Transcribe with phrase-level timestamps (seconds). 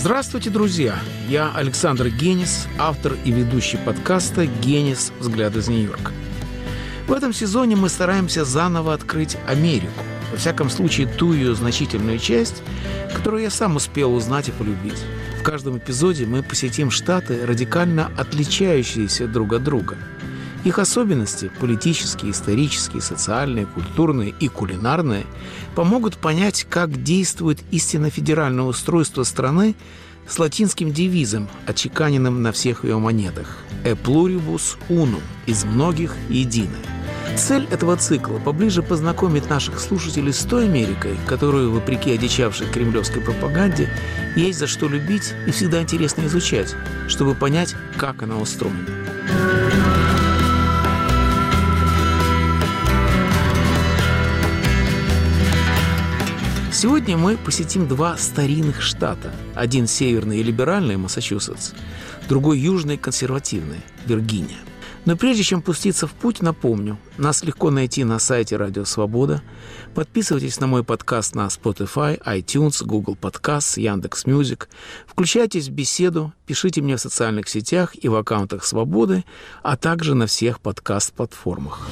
[0.00, 0.98] Здравствуйте, друзья!
[1.28, 5.12] Я Александр Генис, автор и ведущий подкаста «Генис.
[5.20, 6.12] Взгляд из Нью-Йорка».
[7.06, 10.02] В этом сезоне мы стараемся заново открыть Америку,
[10.32, 12.62] во всяком случае ту ее значительную часть,
[13.14, 15.04] которую я сам успел узнать и полюбить.
[15.38, 19.98] В каждом эпизоде мы посетим штаты, радикально отличающиеся друг от друга.
[20.64, 25.24] Их особенности– политические, исторические, социальные, культурные и кулинарные–
[25.74, 29.74] помогут понять, как действует истинно федеральное устройство страны
[30.28, 36.76] с латинским девизом, отчеканенным на всех ее монетах «E pluribus unum»– «из многих единое».
[37.36, 43.88] Цель этого цикла– поближе познакомить наших слушателей с той Америкой, которую, вопреки одичавшей кремлевской пропаганде,
[44.36, 46.74] есть за что любить и всегда интересно изучать,
[47.08, 49.69] чтобы понять, как она устроена.
[56.80, 59.34] Сегодня мы посетим два старинных штата.
[59.54, 61.72] Один северный и либеральный– Массачусетс,
[62.26, 64.56] другой южный– консервативный– Виргиния.
[65.04, 69.42] Но прежде чем пуститься в путь, напомню, нас легко найти на сайте Радио Свобода.
[69.94, 74.70] Подписывайтесь на мой подкаст на Spotify, iTunes, Google Podcasts, Яндекс.Music.
[75.06, 79.26] Включайтесь в беседу, пишите мне в социальных сетях и в аккаунтах Свободы,
[79.62, 81.90] а также на всех подкаст-платформах.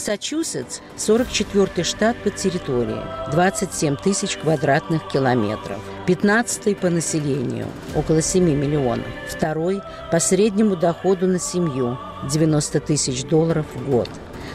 [0.00, 9.04] Массачусетс– 44-й штат по территории, 27 тысяч квадратных километров, 15-й по населению, около 7 миллионов,
[9.28, 11.98] второй по среднему доходу на семью–
[12.32, 14.08] 90 тысяч долларов в год.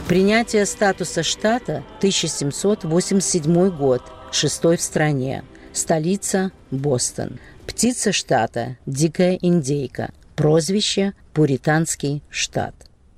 [0.07, 4.01] Принятие статуса штата– 1787 год,
[4.31, 7.38] шестой в стране, столица– Бостон.
[7.67, 12.73] Птица штата– дикая индейка, прозвище– Пуританский штат.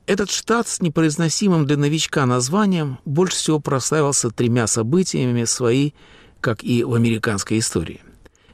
[0.07, 5.93] Этот штат с непроизносимым для новичка названием больше всего прославился тремя событиями своей,
[6.39, 7.99] как и в американской истории.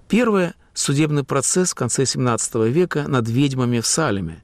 [0.08, 4.44] Первое– судебный процесс в конце XVII века над ведьмами в Салеме,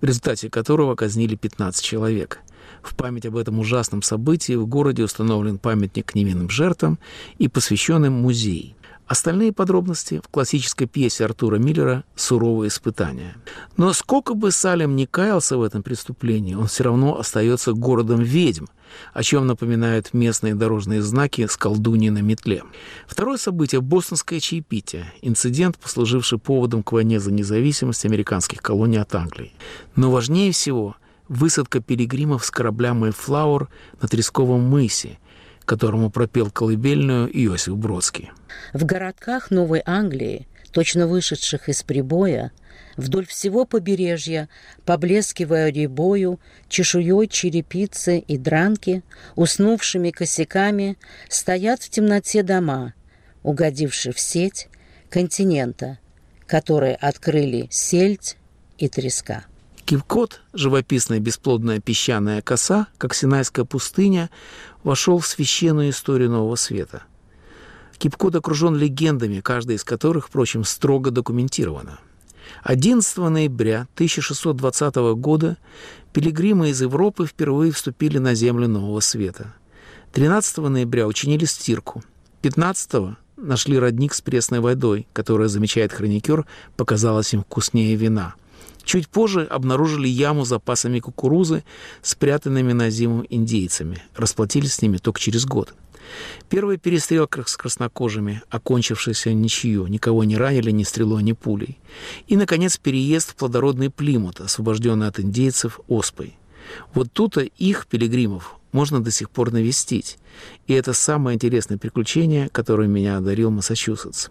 [0.00, 2.38] в результате которого казнили 15 человек.
[2.84, 7.00] В память об этом ужасном событии в городе установлен памятник невинным жертвам
[7.36, 8.76] и посвящен музей–
[9.06, 13.36] Остальные подробности в классической пьесе Артура Миллера «Суровые испытания».
[13.76, 18.64] Но сколько бы Салем не каялся в этом преступлении, он все равно остается городом ведьм,
[19.12, 22.62] о чем напоминают местные дорожные знаки с колдуньей на метле.
[23.06, 29.52] Второе событие– бостонское чаепитие, инцидент, послуживший поводом к войне за независимость американских колоний от Англии.
[29.96, 30.96] Но важнее всего–
[31.28, 33.68] высадка пилигримов с корабля «Мэйфлауэр»
[34.00, 35.18] на Тресковом мысе–
[35.64, 38.30] которому пропел колыбельную Иосиф Бродский.
[38.72, 42.52] В городках Новой Англии, точно вышедших из прибоя,
[42.96, 44.48] вдоль всего побережья,
[44.84, 49.02] поблескивая рябою, чешуей черепицы и дранки,
[49.36, 50.96] уснувшими косяками,
[51.28, 52.94] стоят в темноте дома,
[53.42, 54.68] угодившие в сеть
[55.10, 55.98] континента,
[56.46, 58.36] которые открыли сельдь
[58.78, 59.44] и треска.
[59.84, 64.30] Кивкот, живописная бесплодная песчаная коса, как Синайская пустыня,
[64.82, 67.02] вошел в священную историю Нового Света.
[67.98, 72.00] Кипкот окружен легендами, каждая из которых, впрочем, строго документирована.
[72.62, 75.58] 11 ноября 1620 года
[76.14, 79.54] пилигримы из Европы впервые вступили на землю Нового Света.
[80.12, 82.02] 13 ноября учинили стирку.
[82.40, 86.46] 15 нашли родник с пресной водой, которая, замечает хроникер,
[86.76, 88.34] показалась им вкуснее вина–
[88.84, 91.64] Чуть позже обнаружили яму с запасами кукурузы,
[92.02, 94.02] спрятанными на зиму индейцами.
[94.14, 95.74] Расплатились с ними только через год.
[96.50, 101.78] Первая перестрелка с краснокожими, окончившаяся ничью, никого не ранили ни стрелой, ни пулей.
[102.26, 106.36] И, наконец, переезд в плодородный Плимут, освобожденный от индейцев оспой.
[106.92, 110.18] Вот тут-то их, пилигримов, можно до сих пор навестить.
[110.66, 114.28] И это самое интересное приключение, которое меня одарил Массачусетс.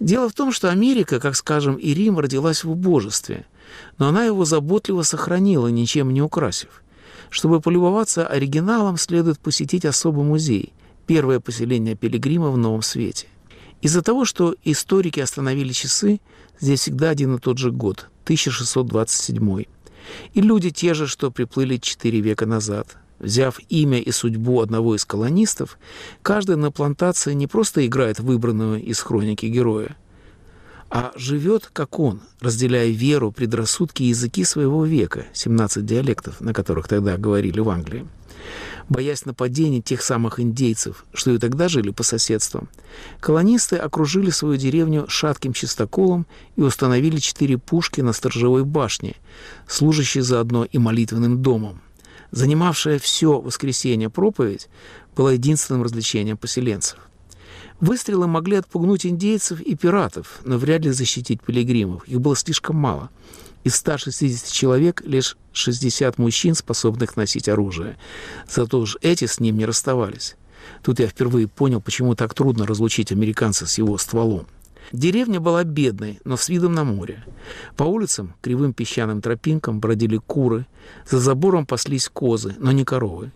[0.00, 3.46] Дело в том, что Америка, как скажем, и Рим родилась в убожестве,
[3.98, 6.82] но она его заботливо сохранила, ничем не украсив.
[7.30, 10.72] Чтобы полюбоваться оригиналом, следует посетить особый музей–
[11.06, 13.26] первое поселение пилигрима в Новом Свете.
[13.82, 16.20] Из-за того, что историки остановили часы,
[16.60, 19.64] здесь всегда один и тот же год– 1627.
[20.34, 25.04] И люди те же, что приплыли четыре века назад– Взяв имя и судьбу одного из
[25.04, 25.78] колонистов,
[26.22, 29.96] каждый на плантации не просто играет выбранную из хроники героя,
[30.90, 36.88] а живет, как он, разделяя веру, предрассудки и языки своего века, 17 диалектов, на которых
[36.88, 38.06] тогда говорили в Англии.
[38.88, 42.68] Боясь нападений тех самых индейцев, что и тогда жили по соседству,
[43.20, 46.26] колонисты окружили свою деревню шатким чистоколом
[46.56, 49.16] и установили четыре пушки на сторожевой башне,
[49.66, 51.82] служащие заодно и молитвенным домом.
[52.30, 54.68] Занимавшая все воскресенье проповедь
[55.16, 56.98] была единственным развлечением поселенцев.
[57.80, 62.06] Выстрелы могли отпугнуть индейцев и пиратов, но вряд ли защитить пилигримов.
[62.08, 63.10] Их было слишком мало.
[63.64, 67.96] Из 160 человек лишь 60 мужчин, способных носить оружие.
[68.48, 70.36] Зато уж эти с ним не расставались.
[70.82, 74.46] Тут я впервые понял, почему так трудно разлучить американца с его стволом.
[74.92, 77.24] Деревня была бедной, но с видом на море.
[77.76, 80.66] По улицам, кривым песчаным тропинкам бродили куры,
[81.08, 83.32] за забором паслись козы, но не коровы.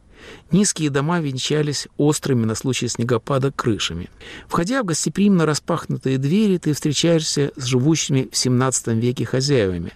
[0.51, 4.09] Низкие дома венчались острыми на случай снегопада крышами.
[4.47, 9.93] Входя в гостеприимно распахнутые двери, ты встречаешься с живущими в XVII веке хозяевами,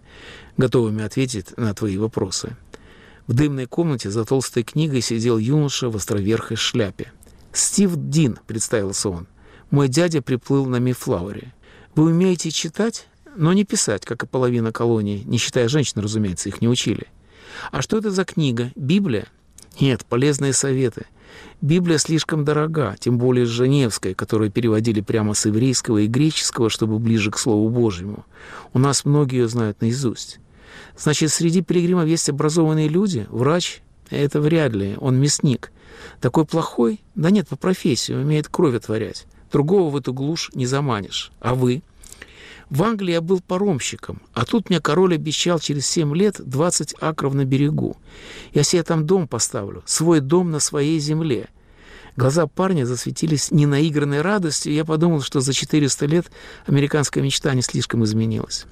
[0.57, 2.57] готовыми ответить на твои вопросы.
[3.27, 7.13] В дымной комнате за толстой книгой сидел юноша в островерхой шляпе.
[7.53, 9.27] «Стив Дин»,— представился он.
[9.71, 11.53] «Мой дядя приплыл на Мифлауре.
[11.95, 16.61] Вы умеете читать, но не писать, как и половина колонии, не считая женщин, разумеется, их
[16.61, 17.07] не учили.
[17.73, 18.73] А что это за книга?
[18.77, 19.27] Библия?
[19.81, 21.07] Нет, полезные советы.
[21.61, 27.31] Библия слишком дорога, тем более Женевская, которую переводили прямо с еврейского и греческого, чтобы ближе
[27.31, 28.25] к Слову Божьему.
[28.73, 30.39] У нас многие ее знают наизусть.
[30.97, 33.27] Значит, среди пилигримов есть образованные люди?
[33.31, 33.83] Врач?
[34.11, 34.97] Это вряд ли.
[35.01, 35.73] Он мясник.
[36.21, 37.01] Такой плохой?
[37.15, 39.27] Да нет, по профессии, умеет кровь отворять.
[39.57, 41.33] Другого в эту глушь не заманишь.
[41.41, 41.81] А вы?
[42.69, 47.33] В Англии я был паромщиком, а тут мне король обещал через семь лет 20 акров
[47.33, 47.97] на берегу.
[48.53, 51.49] Я себе там дом поставлю, свой дом на своей земле.
[52.19, 56.27] Глаза парня засветились ненаигранной радостью, и я подумал, что за 400 лет
[56.67, 58.67] американская мечта не слишком изменилась.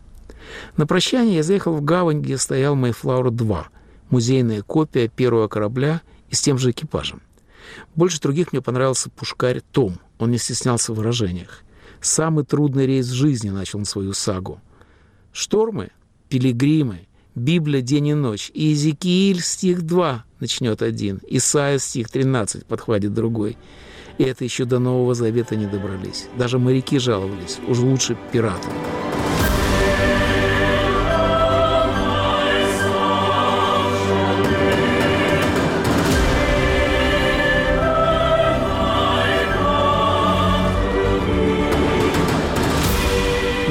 [0.76, 3.64] На прощание я заехал в гавань, где стоял Mayflower-2,
[4.10, 7.22] музейная копия первого корабля и с тем же экипажем.
[7.94, 11.62] Больше других мне понравился пушкарь Том, он не стеснялся в выражениях.
[12.00, 14.60] Самый трудный рейс жизни начал он свою сагу.
[15.32, 15.90] Штормы,
[16.28, 18.50] пилигримы, Библия день и ночь.
[18.54, 23.56] И Иезекииль стих 2 начнет один, Исайя стих 13 подхватит другой.
[24.18, 26.26] И это еще до Нового Завета не добрались.
[26.38, 28.72] Даже моряки жаловались, уж лучше пиратам.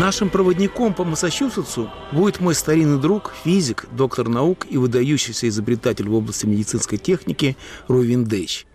[0.03, 6.13] Нашим проводником по Массачусетсу будет мой старинный друг, физик, доктор наук и выдающийся изобретатель в
[6.13, 7.55] области медицинской техники
[7.87, 8.65] Ровин Дэйч.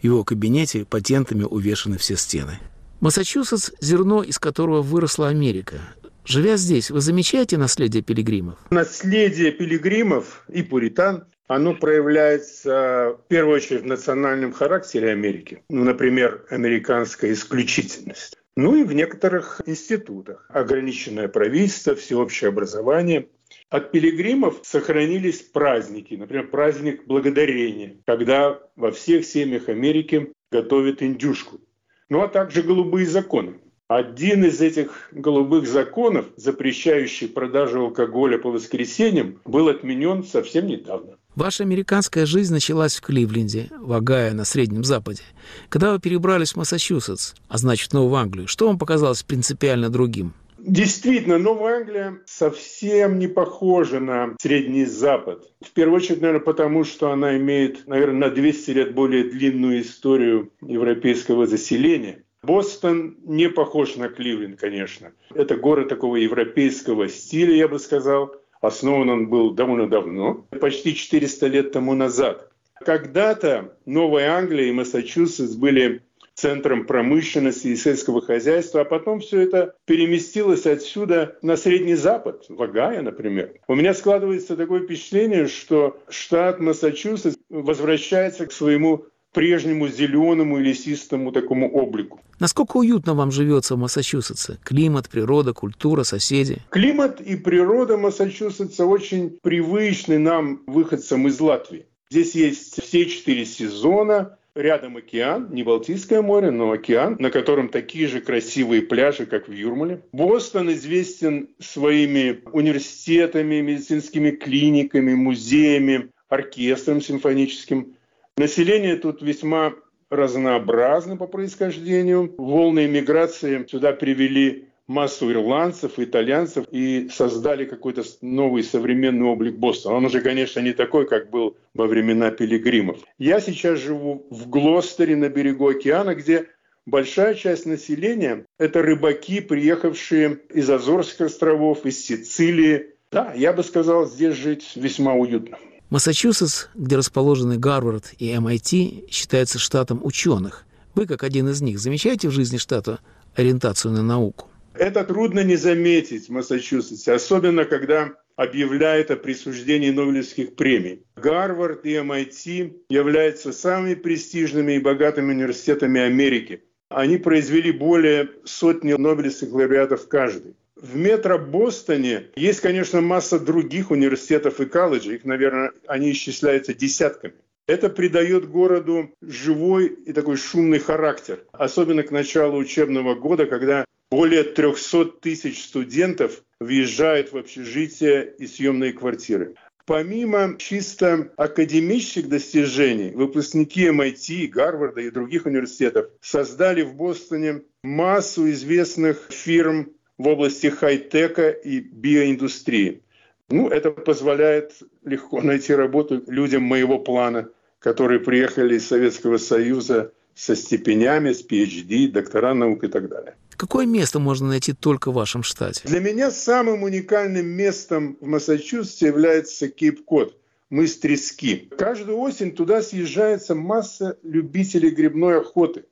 [0.00, 2.60] В его кабинете патентами увешаны все стены.
[3.00, 5.80] Массачусетс– зерно, из которого выросла Америка.
[6.24, 8.56] Живя здесь, вы замечаете наследие пилигримов?
[8.70, 15.64] Наследие пилигримов и пуритан оно проявляется в первую очередь в национальном характере Америки.
[15.68, 18.38] Ну, например, американская исключительность.
[18.56, 20.46] Ну и в некоторых институтах.
[20.48, 23.28] Ограниченное правительство, всеобщее образование.
[23.68, 31.60] От пилигримов сохранились праздники, например, праздник Благодарения, когда во всех семьях Америки готовят индюшку.
[32.08, 33.60] Ну а также голубые законы.
[33.88, 41.12] Один из этих голубых законов, запрещающий продажу алкоголя по воскресеньям, был отменен совсем недавно.
[41.36, 45.22] Ваша американская жизнь началась в Кливленде, в Огайо, на Среднем Западе.
[45.68, 50.32] Когда вы перебрались в Массачусетс, а значит, в Новую Англию, что вам показалось принципиально другим?
[50.58, 55.48] Действительно, Новая Англия совсем не похожа на Средний Запад.
[55.64, 60.50] В первую очередь, наверное, потому что она имеет, наверное, на 200 лет более длинную историю
[60.60, 62.24] европейского заселения.
[62.46, 65.12] Бостон не похож на Кливленд, конечно.
[65.34, 68.34] Это город такого европейского стиля, я бы сказал.
[68.60, 72.50] Основан он был довольно давно, почти 400 лет тому назад.
[72.84, 76.02] Когда-то Новая Англия и Массачусетс были
[76.34, 82.62] центром промышленности и сельского хозяйства, а потом все это переместилось отсюда на Средний Запад, в
[82.62, 83.54] Огайо, например.
[83.66, 91.30] У меня складывается такое впечатление, что штат Массачусетс возвращается к своему прежнему зеленому и лесистому
[91.30, 92.20] такому облику.
[92.40, 94.56] Насколько уютно вам живется в Массачусетсе?
[94.64, 96.62] Климат, природа, культура, соседи?
[96.70, 101.84] Климат и природа Массачусетса очень привычны нам, выходцам из Латвии.
[102.10, 108.08] Здесь есть все четыре сезона, Рядом океан, не Балтийское море, но океан, на котором такие
[108.08, 110.00] же красивые пляжи, как в Юрмале.
[110.12, 117.95] Бостон известен своими университетами, медицинскими клиниками, музеями, оркестром симфоническим.
[118.38, 119.72] Население тут весьма
[120.10, 122.34] разнообразно по происхождению.
[122.36, 129.96] Волны иммиграции сюда привели массу ирландцев, итальянцев и создали какой-то новый современный облик Бостона.
[129.96, 132.98] Он уже, конечно, не такой, как был во времена пилигримов.
[133.18, 136.46] Я сейчас живу в Глостере на берегу океана, где
[136.84, 142.90] большая часть населения– это рыбаки, приехавшие из Азорских островов, из Сицилии.
[143.10, 145.58] Да, я бы сказал, здесь жить весьма уютно.
[145.88, 150.64] Массачусетс, где расположены Гарвард и MIT, считается штатом ученых.
[150.96, 152.98] Вы, как один из них, замечаете в жизни штата
[153.36, 154.50] ориентацию на науку?
[154.74, 161.04] Это трудно не заметить в Массачусетсе, особенно когда объявляет о присуждении Нобелевских премий.
[161.14, 166.64] Гарвард и MIT являются самыми престижными и богатыми университетами Америки.
[166.88, 170.56] Они произвели более сотни Нобелевских лауреатов каждый.
[170.76, 175.14] В метро Бостоне есть, конечно, масса других университетов и колледжей.
[175.14, 177.32] Их, наверное, они исчисляются десятками.
[177.66, 184.44] Это придает городу живой и такой шумный характер, особенно к началу учебного года, когда более
[184.44, 189.54] 300 тысяч студентов въезжают в общежития и съемные квартиры.
[189.86, 199.28] Помимо чисто академических достижений, выпускники MIT, Гарварда и других университетов создали в Бостоне массу известных
[199.30, 203.02] фирм в области хай-тека и биоиндустрии.
[203.48, 204.72] Ну, это позволяет
[205.04, 212.08] легко найти работу людям моего плана, которые приехали из Советского Союза со степенями, с PhD,
[212.08, 213.36] доктора наук и так далее.
[213.56, 215.82] Какое место можно найти только в вашем штате?
[215.84, 220.36] Для меня самым уникальным местом в Массачусетсе является Кейп-Код,
[220.68, 221.70] мыс Трески.
[221.78, 225.84] Каждую осень туда съезжается масса любителей грибной охоты.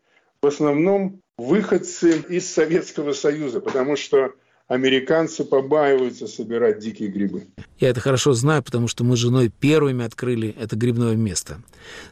[0.43, 4.33] В основном выходцы из Советского Союза, потому что
[4.67, 7.47] американцы побаиваются собирать дикие грибы.
[7.79, 11.59] Я это хорошо знаю, потому что мы с женой первыми открыли это грибное место.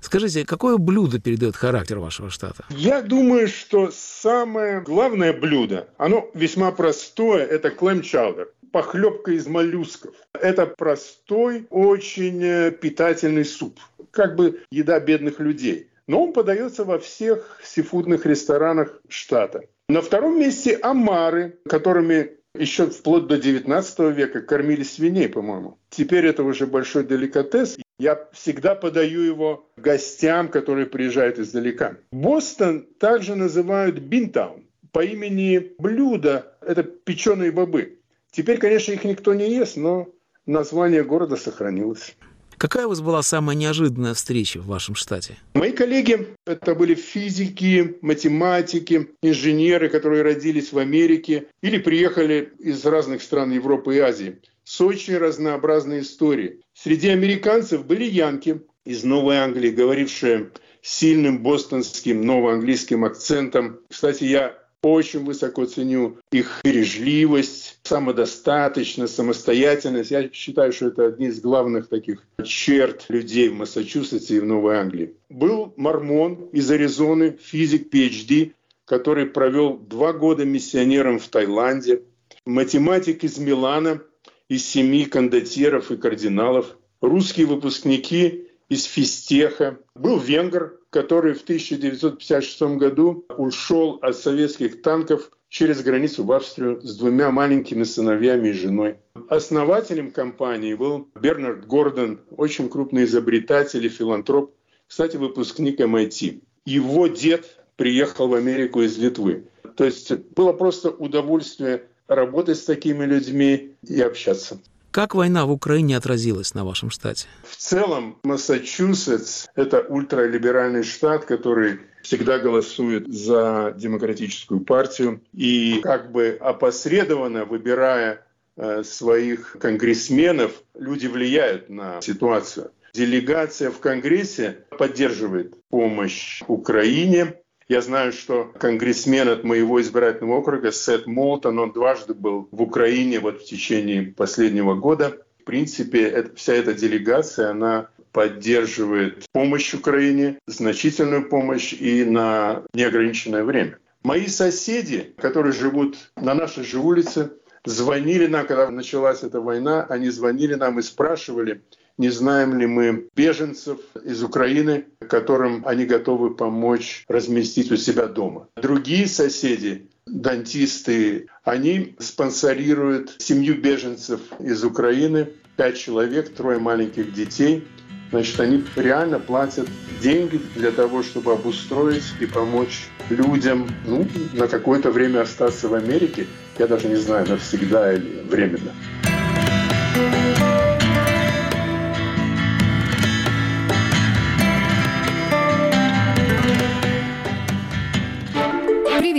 [0.00, 2.64] Скажите, какое блюдо передает характер вашего штата?
[2.71, 10.14] Я думаю, что самое главное блюдо, оно весьма простое, это клэм-чаудер похлебка из моллюсков.
[10.33, 13.79] Это простой, очень э, питательный суп.
[14.11, 15.88] Как бы еда бедных людей.
[16.06, 19.62] Но он подается во всех сифудных ресторанах штата.
[19.88, 25.78] На втором месте омары, которыми еще вплоть до 19 века кормили свиней, по-моему.
[25.90, 27.78] Теперь это уже большой деликатес.
[27.99, 31.97] Я всегда подаю его гостям, которые приезжают издалека.
[32.11, 36.56] Бостон также называют Бинтаун по имени блюда.
[36.61, 37.99] Это печеные бобы.
[38.30, 40.09] Теперь, конечно, их никто не ест, но
[40.47, 42.16] название города сохранилось.
[42.62, 45.37] Какая у вас была самая неожиданная встреча в вашем штате?
[45.54, 53.23] Мои коллеги– это были физики, математики, инженеры, которые родились в Америке или приехали из разных
[53.23, 56.61] стран Европы и Азии с очень разнообразной историей.
[56.73, 60.52] Среди американцев были янки из Новой Англии, говорившие
[60.83, 63.81] сильным бостонским новоанглийским акцентом.
[63.88, 70.10] Кстати, я очень высоко ценю их бережливость, самодостаточность, самостоятельность.
[70.10, 74.76] Я считаю, что это одни из главных таких черт людей в Массачусетсе и в Новой
[74.76, 75.14] Англии.
[75.28, 78.52] Был мормон из Аризоны, физик, PhD,
[78.84, 82.02] который провел два года миссионером в Таиланде,
[82.44, 84.02] математик из Милана,
[84.48, 88.41] из семи кондотьеров и кардиналов, русские выпускники
[88.73, 96.33] из физтеха, был венгр, который в 1956 году ушел от советских танков через границу в
[96.33, 98.97] Австрию с двумя маленькими сыновьями и женой.
[99.29, 104.55] Основателем компании был Бернард Гордон, очень крупный изобретатель и филантроп,
[104.87, 106.41] кстати, выпускник MIT.
[106.64, 109.45] Его дед приехал в Америку из Литвы.
[109.76, 114.59] То есть было просто удовольствие работать с такими людьми и общаться.
[114.92, 117.26] Как война в Украине отразилась на вашем штате?
[117.44, 125.22] В целом, Массачусетс– это ультралиберальный штат, который всегда голосует за демократическую партию.
[125.32, 128.26] И как бы опосредованно, выбирая
[128.58, 132.70] э, своих конгрессменов, люди влияют на ситуацию.
[132.92, 137.41] Делегация в Конгрессе поддерживает помощь Украине,
[137.73, 143.19] я знаю, что конгрессмен от моего избирательного округа Сет Молтон, он дважды был в Украине
[143.19, 145.17] вот в течение последнего года.
[145.41, 153.43] В принципе, это, вся эта делегация, она поддерживает помощь Украине, значительную помощь и на неограниченное
[153.43, 153.79] время.
[154.02, 157.31] Мои соседи, которые живут на нашей же улице,
[157.64, 161.62] звонили нам, когда началась эта война, они звонили нам и спрашивали,
[161.97, 168.49] не знаем ли мы беженцев из Украины, которым они готовы помочь разместить у себя дома.
[168.57, 175.28] Другие соседи, дантисты, они спонсорируют семью беженцев из Украины,
[175.59, 177.62] пять человек, трое маленьких детей.
[178.11, 179.69] значит, они реально платят
[180.00, 186.26] деньги для того, чтобы обустроить и помочь людям ну, на какое-то время остаться в Америке.
[186.59, 188.73] Я даже не знаю, навсегда или временно.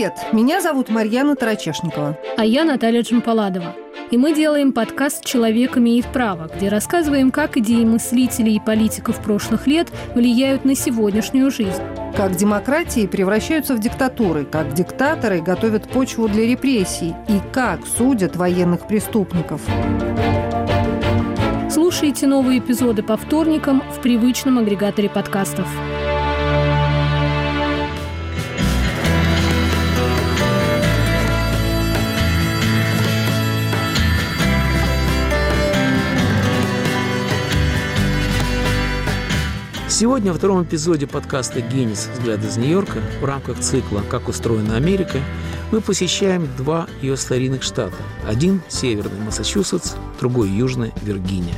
[0.04, 2.18] Привет, меня зовут Марьяна Тарачешникова.
[2.36, 3.74] А я Наталья Джампаладова.
[4.12, 9.66] И мы делаем подкаст «Человек имеет право», где рассказываем, как идеи мыслителей и политиков прошлых
[9.66, 11.82] лет влияют на сегодняшнюю жизнь.
[12.18, 18.88] Как демократии превращаются в диктатуры, как диктаторы готовят почву для репрессий и как судят военных
[18.88, 19.62] преступников.
[21.72, 25.70] Слушайте новые эпизоды по вторникам в привычном агрегаторе подкастов.
[39.94, 42.10] Сегодня во втором эпизоде подкаста «Генис.
[42.12, 45.20] Взгляд из Нью-Йорка» в рамках цикла «Как устроена Америка»
[45.72, 47.96] мы посещаем два ее старинных штата.
[48.28, 51.54] Один– северный Массачусетс, другой– южный Виргиния.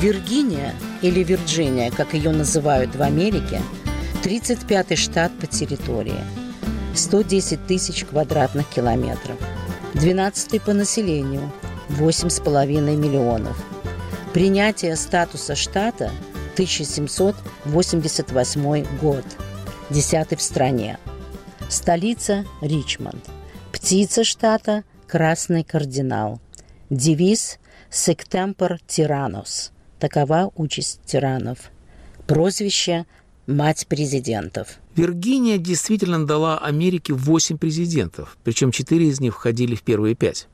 [0.00, 3.60] Виргиния, или Вирджиния, как ее называют в Америке,
[4.24, 6.24] 35-й штат по территории–
[6.94, 9.36] 110 тысяч квадратных километров.
[9.94, 11.50] 12 по населению–
[11.88, 13.60] 8,5 миллионов.
[14.32, 16.12] Принятие статуса штата–
[16.54, 19.24] 1788 год.
[19.90, 20.98] 10 в стране.
[21.68, 23.28] Столица– Ричмонд.
[23.72, 26.40] Птица штата– Красный кардинал.
[26.88, 27.58] Девиз–
[27.90, 29.72] «Сектемпор тиранос».
[29.98, 31.72] Такова участь тиранов.
[32.26, 33.06] Прозвище–
[33.46, 34.79] мать президентов.
[34.96, 40.48] Виргиния действительно дала Америке 8 президентов, причем 4 из них входили в первые пять.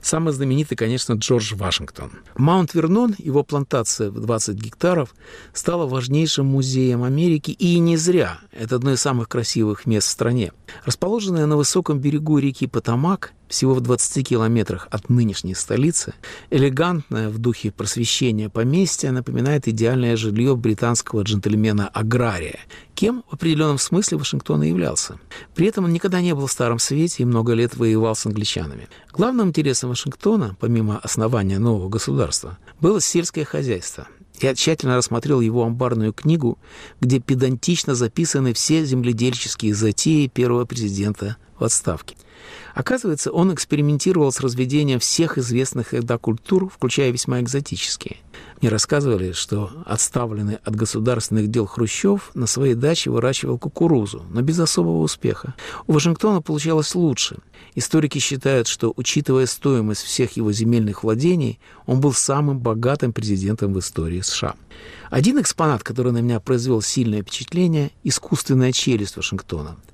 [0.00, 2.12] Самый знаменитый, конечно, Джордж Вашингтон.
[2.36, 5.14] Маунт-Вернон, его плантация в 20 гектаров,
[5.52, 8.38] стала важнейшим музеем Америки, и не зря.
[8.52, 10.52] Это одно из самых красивых мест в стране.
[10.84, 16.14] Расположенное на высоком берегу реки Потамак, всего в 20 километрах от нынешней столицы,
[16.50, 22.58] элегантное в духе просвещения поместье напоминает идеальное жилье британского джентльмена-агрария,
[22.94, 25.18] кем в определенном смысле Вашингтон и являлся.
[25.54, 28.88] При этом он никогда не был в Старом Свете и много лет воевал с англичанами.
[29.12, 34.08] Главным интересом Вашингтона, помимо основания нового государства, было сельское хозяйство.
[34.40, 36.58] Я тщательно рассмотрел его амбарную книгу,
[37.00, 42.16] где педантично записаны все земледельческие затеи первого президента в отставке.
[42.74, 48.16] Оказывается, он экспериментировал с разведением всех известных тогда культур, включая весьма экзотические.
[48.60, 54.58] Мне рассказывали, что отставленный от государственных дел Хрущев на своей даче выращивал кукурузу, но без
[54.58, 55.54] особого успеха.
[55.86, 57.38] У Вашингтона получалось лучше.
[57.76, 63.78] Историки считают, что, учитывая стоимость всех его земельных владений, он был самым богатым президентом в
[63.78, 64.54] истории США.
[65.10, 69.76] Один экспонат, который на меня произвел сильное впечатление– искусственная челюсть Вашингтона–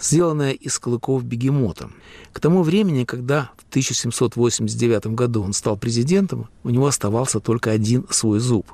[0.00, 1.90] сделанная из клыков бегемота.
[2.34, 8.06] К тому времени, когда в 1789 году он стал президентом, у него оставался только один
[8.10, 8.66] свой зуб.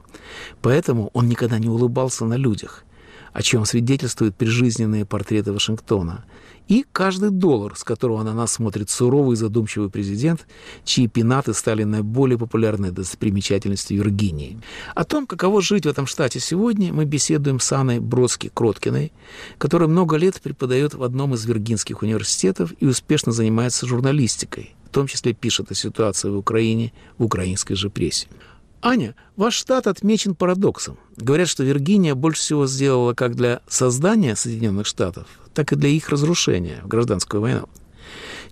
[0.63, 2.85] Поэтому он никогда не улыбался на людях,
[3.33, 6.25] о чем свидетельствуют прижизненные портреты Вашингтона–
[6.71, 10.47] и каждый доллар, с которого на нас смотрит суровый и задумчивый президент,
[10.85, 14.61] чьи пенаты стали наиболее популярной достопримечательностью Виргинии.
[14.95, 19.11] О том, каково жить в этом штате сегодня, мы беседуем с Анной Бродски-Кроткиной,
[19.59, 25.09] которая много лет преподает в одном из виргинских университетов и успешно занимается журналистикой, в том
[25.09, 28.29] числе пишет о ситуации в Украине в украинской же прессе.
[28.83, 30.99] Аня, ваш штат отмечен парадоксом.
[31.17, 36.09] Говорят, что Виргиния больше всего сделала как для создания Соединенных Штатов, так и для их
[36.09, 37.69] разрушения в гражданскую войну.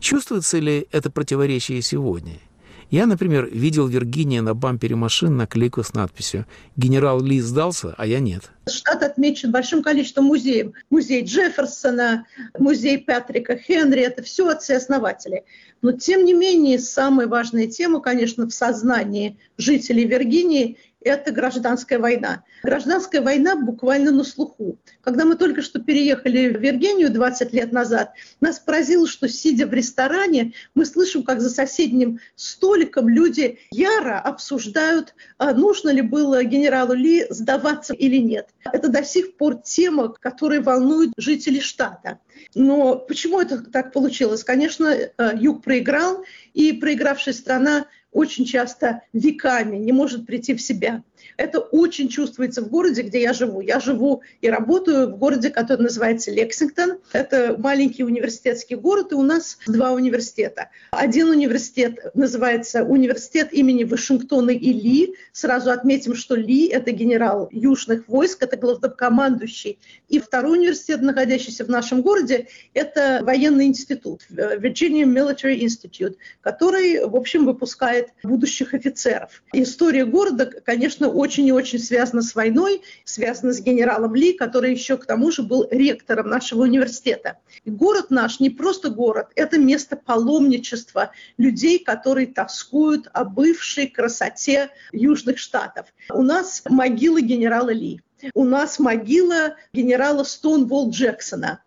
[0.00, 2.40] Чувствуется ли это противоречие сегодня?
[2.90, 8.06] Я, например, видел в Виргинии на бампере машин наклейку с надписью «Генерал Ли сдался, а
[8.06, 8.50] я нет».
[8.66, 10.72] Штат отмечен большим количеством музеев.
[10.88, 12.24] Музей Джефферсона,
[12.58, 15.44] музей Патрика Хенри– это все отцы-основатели.
[15.82, 22.44] Но, тем не менее, самая важная тема, конечно, в сознании жителей Виргинии это гражданская война.
[22.62, 24.78] Гражданская война буквально на слуху.
[25.02, 29.72] Когда мы только что переехали в Виргинию 20 лет назад, нас поразило, что сидя в
[29.72, 36.94] ресторане, мы слышим, как за соседним столиком люди яро обсуждают, а нужно ли было генералу
[36.94, 38.48] Ли сдаваться или нет.
[38.64, 42.18] Это до сих пор тема, которая волнует жителей штата.
[42.54, 44.44] Но почему это так получилось?
[44.44, 47.86] Конечно, э, Юг проиграл, и проигравшая страна
[48.18, 51.04] очень часто веками не может прийти в себя.
[51.36, 53.60] Это очень чувствуется в городе, где я живу.
[53.60, 56.98] Я живу и работаю в городе, который называется Лексингтон.
[57.12, 60.70] Это маленький университетский город, и у нас два университета.
[60.90, 65.14] Один университет называется Университет имени Вашингтона и Ли.
[65.32, 69.78] Сразу отметим, что Ли– это генерал южных войск, это главнокомандующий.
[70.08, 77.16] И второй университет, находящийся в нашем городе, это военный институт, Virginia Military Institute, который, в
[77.16, 79.42] общем, выпускает будущих офицеров.
[79.52, 84.96] История города, конечно, очень и очень связана с войной, связана с генералом Ли, который еще
[84.96, 87.38] к тому же был ректором нашего университета.
[87.64, 94.70] И город наш не просто город, это место паломничества людей, которые тоскуют о бывшей красоте
[94.92, 95.86] Южных Штатов.
[96.10, 98.00] У нас могила генерала Ли.
[98.34, 101.62] У нас могила генерала Стоунволл Джексона.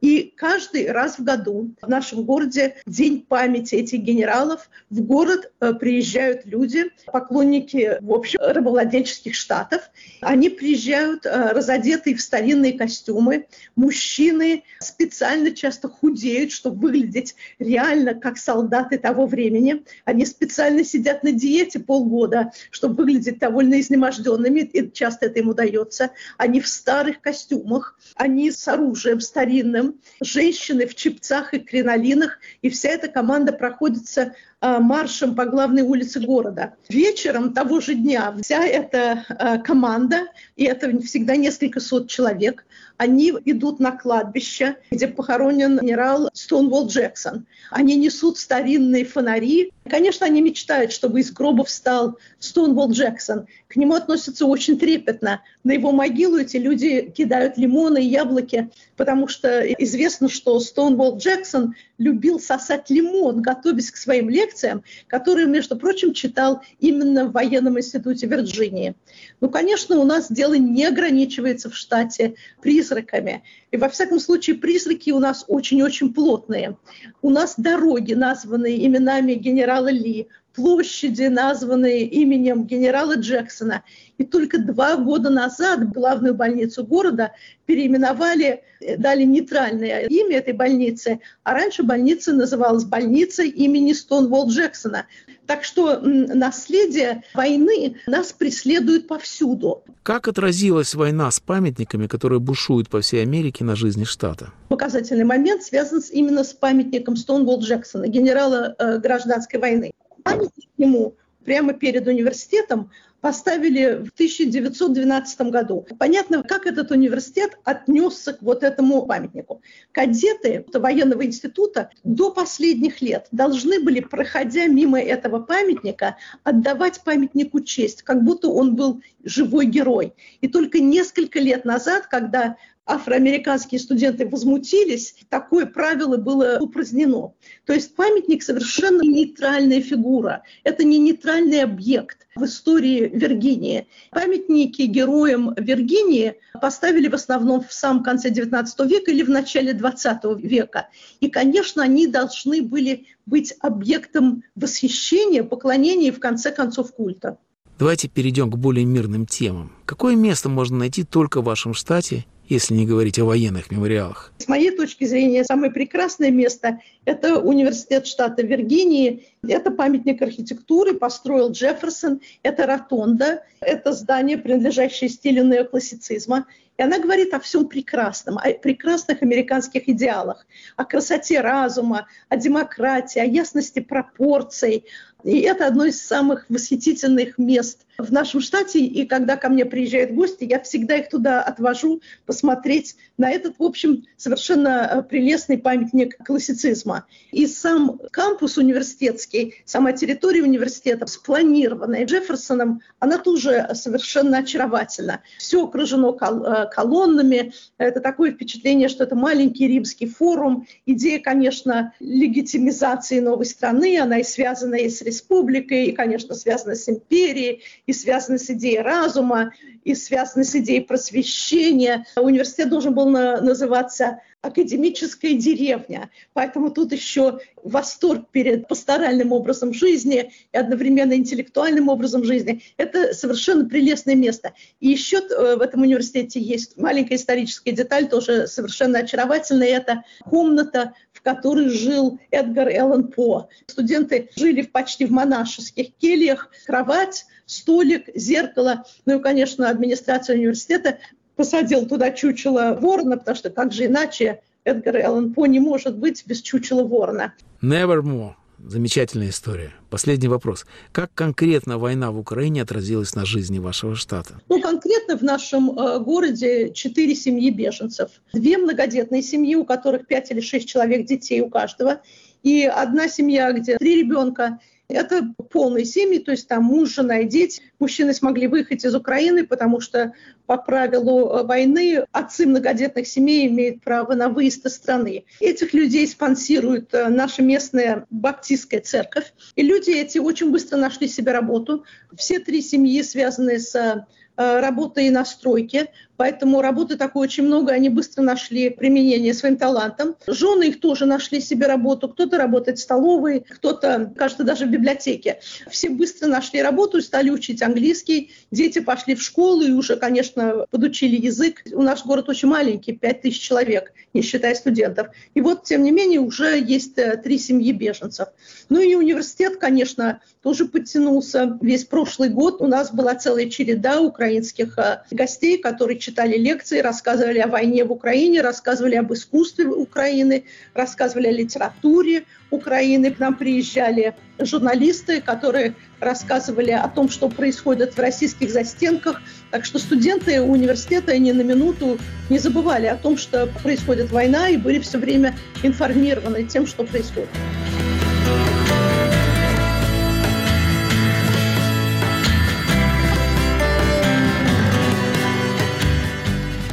[0.00, 4.68] И каждый раз в году в нашем городе День памяти этих генералов.
[4.90, 9.90] В город э, приезжают люди, поклонники, в общем, рабовладельческих штатов.
[10.20, 13.46] Они приезжают э, разодетые в старинные костюмы.
[13.74, 19.82] Мужчины специально часто худеют, чтобы выглядеть реально как солдаты того времени.
[20.04, 26.10] Они специально сидят на диете полгода, чтобы выглядеть довольно изнеможденными, и часто это им удается.
[26.36, 29.85] Они в старых костюмах, они с оружием старинным,
[30.20, 36.74] женщины в чипцах и кринолинах, и вся эта команда проходится маршем по главной улице города.
[36.88, 42.64] Вечером того же дня вся эта а, команда, и это всегда несколько сот человек,
[42.96, 47.46] они идут на кладбище, где похоронен генерал Стоунволл Джексон.
[47.70, 49.72] Они несут старинные фонари.
[49.88, 53.46] Конечно, они мечтают, чтобы из гроба встал Стоунволл Джексон.
[53.68, 55.42] К нему относятся очень трепетно.
[55.62, 61.74] На его могилу эти люди кидают лимоны и яблоки, потому что известно, что Стоунволл Джексон
[61.98, 68.26] любил сосать лимон, готовясь к своим лекциям, которые, между прочим, читал именно в военном институте
[68.26, 68.94] Вирджинии.
[69.40, 73.42] Ну, конечно, у нас дело не ограничивается в штате призраками.
[73.70, 76.76] И, во всяком случае, призраки у нас очень-очень плотные.
[77.22, 83.82] У нас дороги, названные именами генерала Ли, площади, названные именем генерала Джексона.
[84.18, 87.32] И только два года назад главную больницу города
[87.66, 95.06] переименовали, э, дали нейтральное имя этой больницы, а раньше больница называлась больницей имени Стоунволл Джексона.
[95.46, 99.84] Так что наследие войны нас преследует повсюду.
[100.02, 104.52] Как отразилась война с памятниками, которые бушуют по всей Америке на жизни штата?
[104.68, 109.92] Показательный момент связан именно с памятником Стоунволл Джексона, генерала э, гражданской войны.
[110.26, 115.86] Памятник ему прямо перед университетом поставили в 1912 году.
[115.98, 119.62] Понятно, как этот университет отнесся к вот этому памятнику.
[119.92, 128.02] Кадеты военного института до последних лет должны были, проходя мимо этого памятника, отдавать памятнику честь,
[128.02, 130.12] как будто он был живой герой.
[130.40, 132.56] И только несколько лет назад, когда
[132.86, 137.32] афроамериканские студенты возмутились, такое правило было упразднено.
[137.64, 140.42] То есть памятник совершенно нейтральная фигура.
[140.62, 143.88] Это не нейтральный объект в истории Виргинии.
[144.12, 150.40] Памятники героям Виргинии поставили в основном в самом конце XIX века или в начале XX
[150.40, 150.88] века.
[151.20, 157.38] И, конечно, они должны были быть объектом восхищения, поклонения и, в конце концов, культа.
[157.78, 159.70] Давайте перейдем к более мирным темам.
[159.84, 164.32] Какое место можно найти только в вашем штате если не говорить о военных мемориалах?
[164.38, 169.26] С моей точки зрения, самое прекрасное место– это университет штата Виргинии.
[169.46, 172.20] Это памятник архитектуры, построил Джефферсон.
[172.42, 176.46] Это ротонда, это здание, принадлежащее стилю неоклассицизма.
[176.78, 183.18] И она говорит о всем прекрасном, о прекрасных американских идеалах, о красоте разума, о демократии,
[183.18, 184.84] о ясности пропорций,
[185.26, 188.80] и это одно из самых восхитительных мест в нашем штате.
[188.80, 193.62] И когда ко мне приезжают гости, я всегда их туда отвожу посмотреть на этот, в
[193.62, 197.06] общем, совершенно э, прелестный памятник классицизма.
[197.32, 205.22] И сам кампус университетский, сама территория университета, спланированная Джефферсоном, она тоже совершенно очаровательна.
[205.38, 207.52] Все окружено э, колоннами.
[207.78, 210.66] Это такое впечатление, что это маленький римский форум.
[210.84, 216.88] Идея, конечно, легитимизации новой страны, она и связана и с республикой, и, конечно, связано с
[216.88, 219.52] империей, и связано с идеей разума,
[219.84, 222.06] и связано с идеей просвещения.
[222.16, 226.10] Университет должен был на, называться академическая деревня.
[226.32, 232.62] Поэтому тут еще восторг перед пасторальным образом жизни и одновременно интеллектуальным образом жизни.
[232.76, 234.52] Это совершенно прелестное место.
[234.80, 239.68] И еще э, в этом университете есть маленькая историческая деталь, тоже совершенно очаровательная.
[239.68, 240.94] Это комната,
[241.26, 243.48] которой жил Эдгар Эллен По.
[243.66, 248.84] Студенты жили почти в монашеских кельях, кровать, столик, зеркало.
[249.06, 250.98] Ну и, конечно, администрация университета
[251.34, 256.22] посадил туда чучело ворона, потому что как же иначе Эдгар Эллен По не может быть
[256.26, 257.34] без чучела ворона.
[257.60, 258.34] Nevermore.
[258.68, 259.72] Замечательная история.
[259.90, 260.66] Последний вопрос.
[260.90, 264.40] Как конкретно война в Украине отразилась на жизни вашего штата?
[264.48, 268.10] Ну, конкретно в нашем э, городе четыре семьи беженцев.
[268.32, 272.00] Две многодетные семьи, у которых пять или шесть человек детей у каждого.
[272.42, 277.24] И одна семья, где три ребенка– это полные семьи, то есть там муж, жена и
[277.26, 277.62] дети.
[277.78, 280.12] Мужчины смогли выехать из Украины, потому что
[280.46, 285.24] по правилу э, войны отцы многодетных семей имеют право на выезд из страны.
[285.40, 289.32] Этих людей спонсирует э, наша местная баптистская церковь.
[289.56, 291.84] И люди эти очень быстро нашли себе работу.
[292.16, 294.06] Все три семьи связаны с
[294.38, 299.56] Э, работы и на стройке, поэтому работы такой очень много, они быстро нашли применение своим
[299.56, 300.14] талантам.
[300.26, 305.40] Жены их тоже нашли себе работу, кто-то работает в столовой, кто-то, кажется, даже в библиотеке.
[305.70, 308.30] Все быстро нашли работу и стали учить английский.
[308.50, 311.62] Дети пошли в школу и уже, конечно, подучили язык.
[311.72, 315.08] У нас город очень маленький, 5 тысяч человек, не считая студентов.
[315.32, 318.28] И вот, тем не менее, уже есть э, три семьи беженцев.
[318.68, 321.58] Ну и университет, конечно, тоже подтянулся.
[321.62, 326.80] Весь прошлый год у нас была целая череда украинских украинских э, гостей, которые читали лекции,
[326.80, 333.12] рассказывали о войне в Украине, рассказывали об искусстве Украины, рассказывали о литературе Украины.
[333.12, 339.22] К нам приезжали журналисты, которые рассказывали о том, что происходит в российских застенках.
[339.50, 344.56] Так что студенты университета ни на минуту не забывали о том, что происходит война, и
[344.56, 347.28] были все время информированы тем, что происходит.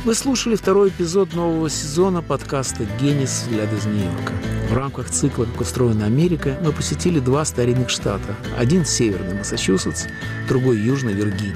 [0.06, 3.44] Вы слушали второй эпизод нового сезона подкаста «Генис.
[3.44, 4.34] Взгляд из Нью-Йорка».
[4.70, 8.36] В рамках цикла «Как устроена Америка» мы посетили два старинных штата.
[8.58, 10.08] Один– северный Массачусетс,
[10.50, 11.56] другой– южный Виргиния.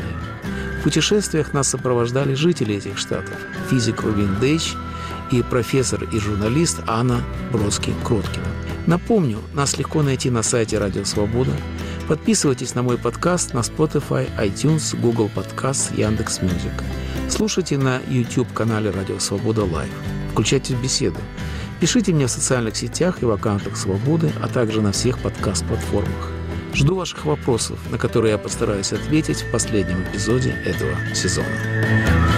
[0.80, 3.36] В путешествиях нас сопровождали жители этих штатов–
[3.70, 4.76] физик Рувин Дейч
[5.30, 8.48] и профессор и журналист Анна Бродский-Кроткина.
[8.86, 11.52] Напомню, нас легко найти на сайте «Радио Свобода»,
[12.08, 17.07] Подписывайтесь на мой подкаст на Spotify, iTunes, Google Podcasts, Яндекс.Music.
[17.30, 19.92] Слушайте на YouTube-канале «Радио Свобода Live».
[20.32, 21.20] Включайте в беседу.
[21.80, 26.32] Пишите мне в социальных сетях и в аккаунтах Свободы, а также на всех подкаст-платформах.
[26.74, 32.37] Жду ваших вопросов, на которые я постараюсь ответить в последнем эпизоде этого сезона.